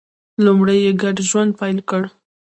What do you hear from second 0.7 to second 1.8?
یې ګډ ژوند پیل